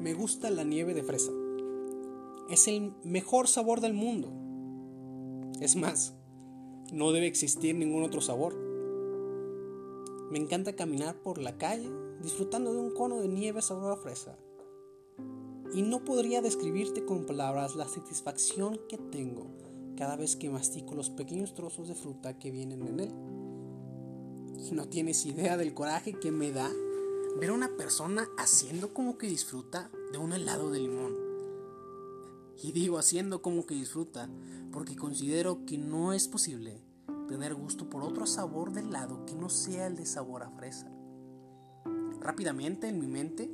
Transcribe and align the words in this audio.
Me 0.00 0.14
gusta 0.14 0.50
la 0.50 0.62
nieve 0.62 0.94
de 0.94 1.02
fresa. 1.02 1.32
Es 2.48 2.68
el 2.68 2.92
mejor 3.02 3.48
sabor 3.48 3.80
del 3.80 3.94
mundo. 3.94 4.30
Es 5.60 5.74
más, 5.74 6.14
no 6.92 7.10
debe 7.10 7.26
existir 7.26 7.74
ningún 7.74 8.04
otro 8.04 8.20
sabor. 8.20 8.54
Me 10.30 10.38
encanta 10.38 10.76
caminar 10.76 11.16
por 11.16 11.38
la 11.38 11.58
calle 11.58 11.90
disfrutando 12.22 12.72
de 12.72 12.78
un 12.78 12.92
cono 12.92 13.20
de 13.20 13.26
nieve 13.26 13.60
sabor 13.60 13.92
a 13.92 13.96
fresa. 13.96 14.38
Y 15.74 15.82
no 15.82 16.04
podría 16.04 16.42
describirte 16.42 17.04
con 17.04 17.26
palabras 17.26 17.74
la 17.74 17.88
satisfacción 17.88 18.78
que 18.88 18.98
tengo 18.98 19.48
cada 19.96 20.14
vez 20.14 20.36
que 20.36 20.48
mastico 20.48 20.94
los 20.94 21.10
pequeños 21.10 21.54
trozos 21.54 21.88
de 21.88 21.96
fruta 21.96 22.38
que 22.38 22.52
vienen 22.52 22.86
en 22.86 23.00
él. 23.00 23.12
No 24.70 24.88
tienes 24.88 25.26
idea 25.26 25.56
del 25.56 25.74
coraje 25.74 26.12
que 26.12 26.30
me 26.30 26.52
da 26.52 26.70
ver 27.38 27.50
a 27.50 27.54
una 27.54 27.76
persona 27.76 28.28
haciendo 28.36 28.92
como 28.92 29.16
que 29.16 29.28
disfruta 29.28 29.90
de 30.10 30.18
un 30.18 30.32
helado 30.32 30.70
de 30.70 30.80
limón. 30.80 31.14
Y 32.60 32.72
digo 32.72 32.98
haciendo 32.98 33.42
como 33.42 33.64
que 33.64 33.76
disfruta 33.76 34.28
porque 34.72 34.96
considero 34.96 35.64
que 35.64 35.78
no 35.78 36.12
es 36.12 36.26
posible 36.26 36.82
tener 37.28 37.54
gusto 37.54 37.88
por 37.88 38.02
otro 38.02 38.26
sabor 38.26 38.72
de 38.72 38.80
helado 38.80 39.24
que 39.24 39.36
no 39.36 39.50
sea 39.50 39.86
el 39.86 39.94
de 39.94 40.04
sabor 40.04 40.42
a 40.42 40.50
fresa. 40.50 40.90
Rápidamente 42.20 42.88
en 42.88 42.98
mi 42.98 43.06
mente 43.06 43.48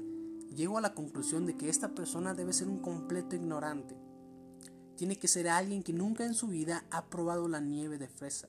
llego 0.56 0.78
a 0.78 0.80
la 0.80 0.94
conclusión 0.94 1.44
de 1.44 1.54
que 1.54 1.68
esta 1.68 1.94
persona 1.94 2.32
debe 2.32 2.54
ser 2.54 2.68
un 2.68 2.80
completo 2.80 3.36
ignorante. 3.36 3.98
Tiene 4.96 5.18
que 5.18 5.28
ser 5.28 5.46
alguien 5.46 5.82
que 5.82 5.92
nunca 5.92 6.24
en 6.24 6.32
su 6.32 6.46
vida 6.46 6.86
ha 6.90 7.04
probado 7.10 7.48
la 7.48 7.60
nieve 7.60 7.98
de 7.98 8.08
fresa. 8.08 8.48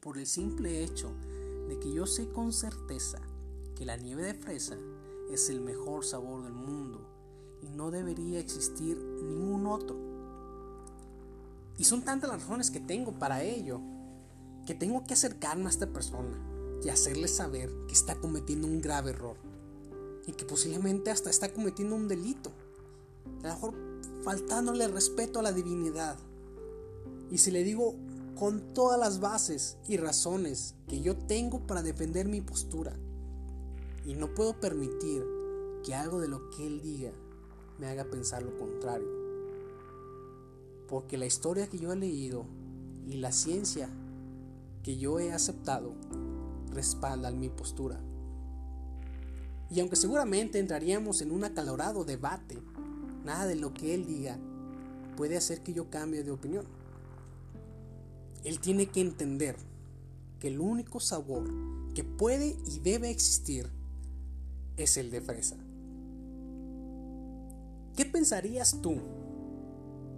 Por 0.00 0.18
el 0.18 0.26
simple 0.26 0.82
hecho 0.82 1.14
de 1.68 1.78
que 1.78 1.92
yo 1.92 2.06
sé 2.06 2.32
con 2.32 2.52
certeza 2.52 3.20
que 3.80 3.86
la 3.86 3.96
nieve 3.96 4.24
de 4.24 4.34
fresa 4.34 4.76
es 5.32 5.48
el 5.48 5.62
mejor 5.62 6.04
sabor 6.04 6.44
del 6.44 6.52
mundo 6.52 7.00
y 7.62 7.68
no 7.70 7.90
debería 7.90 8.38
existir 8.38 8.98
ningún 8.98 9.66
otro. 9.66 9.96
Y 11.78 11.84
son 11.84 12.02
tantas 12.02 12.28
las 12.28 12.42
razones 12.42 12.70
que 12.70 12.80
tengo 12.80 13.18
para 13.18 13.42
ello, 13.42 13.80
que 14.66 14.74
tengo 14.74 15.02
que 15.04 15.14
acercarme 15.14 15.64
a 15.64 15.70
esta 15.70 15.86
persona 15.86 16.36
y 16.84 16.90
hacerle 16.90 17.26
saber 17.26 17.70
que 17.88 17.94
está 17.94 18.16
cometiendo 18.16 18.66
un 18.66 18.82
grave 18.82 19.12
error 19.12 19.38
y 20.26 20.32
que 20.32 20.44
posiblemente 20.44 21.10
hasta 21.10 21.30
está 21.30 21.50
cometiendo 21.50 21.96
un 21.96 22.06
delito. 22.06 22.52
A 23.42 23.48
lo 23.48 23.54
mejor 23.54 23.74
faltándole 24.22 24.88
respeto 24.88 25.38
a 25.38 25.42
la 25.42 25.52
divinidad. 25.52 26.18
Y 27.30 27.38
si 27.38 27.50
le 27.50 27.64
digo 27.64 27.94
con 28.38 28.74
todas 28.74 29.00
las 29.00 29.20
bases 29.20 29.78
y 29.88 29.96
razones 29.96 30.74
que 30.86 31.00
yo 31.00 31.16
tengo 31.16 31.66
para 31.66 31.82
defender 31.82 32.28
mi 32.28 32.42
postura. 32.42 32.94
Y 34.10 34.14
no 34.16 34.34
puedo 34.34 34.54
permitir 34.54 35.24
que 35.84 35.94
algo 35.94 36.18
de 36.18 36.26
lo 36.26 36.50
que 36.50 36.66
él 36.66 36.82
diga 36.82 37.12
me 37.78 37.86
haga 37.86 38.02
pensar 38.02 38.42
lo 38.42 38.58
contrario. 38.58 39.06
Porque 40.88 41.16
la 41.16 41.26
historia 41.26 41.68
que 41.68 41.78
yo 41.78 41.92
he 41.92 41.96
leído 41.96 42.44
y 43.06 43.18
la 43.18 43.30
ciencia 43.30 43.88
que 44.82 44.98
yo 44.98 45.20
he 45.20 45.32
aceptado 45.32 45.94
respaldan 46.72 47.38
mi 47.38 47.50
postura. 47.50 48.00
Y 49.70 49.78
aunque 49.78 49.94
seguramente 49.94 50.58
entraríamos 50.58 51.22
en 51.22 51.30
un 51.30 51.44
acalorado 51.44 52.04
debate, 52.04 52.58
nada 53.24 53.46
de 53.46 53.54
lo 53.54 53.72
que 53.72 53.94
él 53.94 54.06
diga 54.06 54.40
puede 55.16 55.36
hacer 55.36 55.62
que 55.62 55.72
yo 55.72 55.88
cambie 55.88 56.24
de 56.24 56.32
opinión. 56.32 56.66
Él 58.42 58.58
tiene 58.58 58.86
que 58.86 59.02
entender 59.02 59.54
que 60.40 60.48
el 60.48 60.58
único 60.58 60.98
sabor 60.98 61.44
que 61.94 62.02
puede 62.02 62.56
y 62.66 62.80
debe 62.80 63.08
existir 63.10 63.70
es 64.76 64.96
el 64.96 65.10
de 65.10 65.20
fresa. 65.20 65.56
¿Qué 67.96 68.04
pensarías 68.06 68.80
tú 68.80 68.96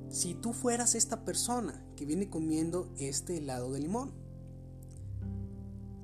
si 0.08 0.34
tú 0.34 0.52
fueras 0.52 0.94
esta 0.94 1.24
persona 1.24 1.84
que 1.96 2.04
viene 2.04 2.28
comiendo 2.28 2.92
este 2.98 3.38
helado 3.38 3.72
de 3.72 3.80
limón? 3.80 4.12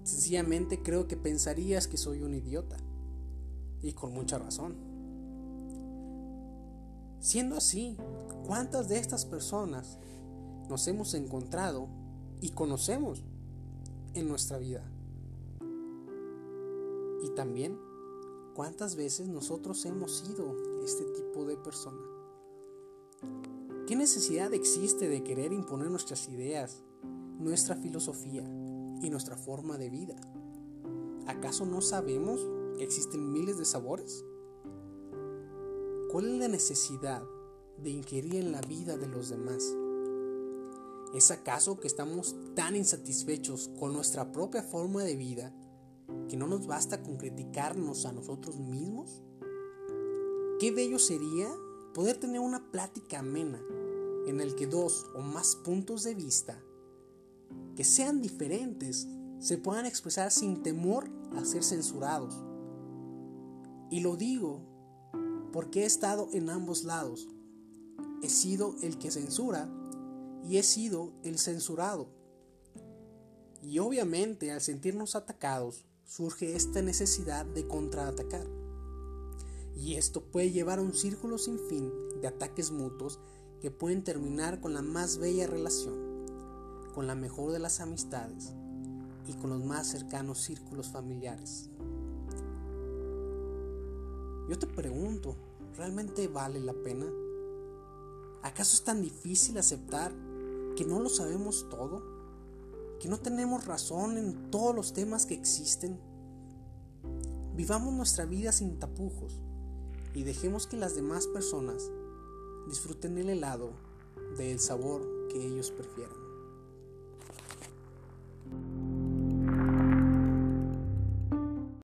Sencillamente 0.03 0.83
creo 0.83 1.07
que 1.07 1.17
pensarías 1.17 1.87
que 1.87 1.99
soy 1.99 2.23
un 2.23 2.35
idiota. 2.35 2.77
Y 3.81 3.93
con 3.93 4.13
mucha 4.13 4.39
razón. 4.39 4.75
Siendo 7.21 7.57
así, 7.57 7.97
¿cuántas 8.47 8.89
de 8.89 8.99
estas 8.99 9.25
personas 9.25 9.99
nos 10.69 10.87
hemos 10.89 11.15
encontrado 11.15 11.89
y 12.41 12.51
conocemos 12.51 13.23
en 14.15 14.29
nuestra 14.29 14.59
vida. 14.59 14.83
Y 17.25 17.31
también 17.35 17.79
cuántas 18.59 18.97
veces 18.97 19.29
nosotros 19.29 19.85
hemos 19.85 20.19
sido 20.19 20.57
este 20.83 21.05
tipo 21.05 21.45
de 21.45 21.57
persona. 21.57 22.03
¿Qué 23.87 23.95
necesidad 23.95 24.53
existe 24.53 25.09
de 25.09 25.23
querer 25.23 25.53
imponer 25.53 25.89
nuestras 25.89 26.29
ideas, 26.29 26.83
nuestra 27.39 27.77
filosofía 27.77 28.43
y 28.43 29.11
nuestra 29.11 29.37
forma 29.37 29.79
de 29.79 29.91
vida? 29.91 30.17
¿Acaso 31.29 31.67
no 31.67 31.81
sabemos 31.81 32.41
que 32.77 32.83
existen 32.83 33.33
miles 33.33 33.59
de 33.59 33.65
sabores? 33.65 34.25
¿Cuál 36.11 36.29
es 36.29 36.41
la 36.41 36.49
necesidad 36.49 37.23
de 37.81 37.91
ingerir 37.91 38.35
en 38.35 38.51
la 38.51 38.61
vida 38.63 38.97
de 38.97 39.07
los 39.07 39.29
demás? 39.29 39.73
¿Es 41.15 41.31
acaso 41.31 41.79
que 41.79 41.87
estamos 41.87 42.35
tan 42.57 42.75
insatisfechos 42.75 43.71
con 43.79 43.93
nuestra 43.93 44.33
propia 44.33 44.65
forma 44.65 45.05
de 45.05 45.15
vida 45.15 45.55
que 46.29 46.37
no 46.37 46.47
nos 46.47 46.67
basta 46.67 47.03
con 47.03 47.17
criticarnos 47.17 48.07
a 48.07 48.13
nosotros 48.13 48.59
mismos? 48.59 49.23
Qué 50.61 50.71
bello 50.71 50.99
sería 50.99 51.49
poder 51.95 52.19
tener 52.19 52.41
una 52.41 52.71
plática 52.71 53.21
amena 53.21 53.61
en 54.27 54.41
el 54.41 54.55
que 54.55 54.67
dos 54.67 55.07
o 55.15 55.21
más 55.21 55.57
puntos 55.57 56.05
de 56.05 56.15
vista 56.15 56.63
que 57.77 57.85
sean 57.85 58.21
diferentes 58.21 59.07
se 59.39 59.57
puedan 59.57 59.87
expresar 59.87 60.33
sin 60.33 60.63
temor 60.63 61.09
a 61.37 61.45
ser 61.45 61.63
censurados. 61.63 62.35
Y 63.91 64.01
lo 64.01 64.17
digo 64.17 64.61
porque 65.53 65.83
he 65.83 65.87
estado 65.87 66.29
en 66.33 66.51
ambos 66.51 66.85
lados. 66.85 67.29
He 68.23 68.29
sido 68.29 68.75
el 68.83 68.99
que 68.99 69.11
censura 69.11 69.69
y 70.43 70.57
he 70.57 70.63
sido 70.63 71.13
el 71.23 71.39
censurado. 71.39 72.09
Y 73.63 73.79
obviamente 73.79 74.51
al 74.51 74.61
sentirnos 74.61 75.15
atacados 75.15 75.85
surge 76.09 76.57
esta 76.57 76.81
necesidad 76.81 77.45
de 77.45 77.69
contraatacar. 77.69 78.47
Y 79.77 79.97
esto 79.97 80.23
puede 80.23 80.51
llevar 80.51 80.79
a 80.79 80.83
un 80.83 80.95
círculo 80.95 81.37
sin 81.37 81.59
fin 81.59 81.93
de 82.23 82.29
ataques 82.29 82.71
mutuos 82.71 83.21
que 83.61 83.71
pueden 83.71 84.03
terminar 84.03 84.61
con 84.61 84.73
la 84.73 84.81
más 84.81 85.19
bella 85.19 85.47
relación, 85.47 86.25
con 86.95 87.07
la 87.07 87.15
mejor 87.15 87.53
de 87.53 87.59
las 87.59 87.81
amistades 87.81 88.55
y 89.27 89.35
con 89.35 89.51
los 89.51 89.63
más 89.63 89.87
cercanos 89.87 90.41
círculos 90.41 90.89
familiares. 90.89 91.69
Yo 94.49 94.59
te 94.59 94.67
pregunto, 94.67 95.37
¿realmente 95.77 96.27
vale 96.27 96.59
la 96.59 96.73
pena? 96.73 97.07
¿Acaso 98.43 98.75
es 98.75 98.83
tan 98.83 99.03
difícil 99.03 99.59
aceptar 99.59 100.15
que 100.75 100.87
no 100.87 101.01
lo 101.01 101.11
sabemos 101.11 101.69
todo, 101.69 102.18
que 103.01 103.09
no 103.09 103.19
tenemos 103.19 103.67
razón 103.67 104.19
en 104.19 104.51
todos 104.51 104.75
los 104.75 104.93
temas 104.93 105.27
que 105.27 105.35
existen. 105.35 105.99
Vivamos 107.55 107.93
nuestra 107.93 108.25
vida 108.25 108.53
sin 108.53 108.79
tapujos 108.79 109.41
y 110.15 110.23
dejemos 110.25 110.67
que 110.67 110.77
las 110.77 110.95
demás 110.95 111.27
personas 111.27 111.91
disfruten 112.69 113.19
el 113.19 113.31
helado 113.31 113.73
del 114.37 114.59
sabor 114.59 115.03
que 115.29 115.45
ellos 115.45 115.71
prefieran. 115.71 116.29